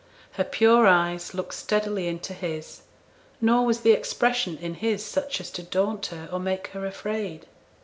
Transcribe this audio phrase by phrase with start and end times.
[0.31, 2.81] Her pure eyes looked steadily into his;
[3.39, 7.45] nor was the expression in his such as to daunt her or make her afraid.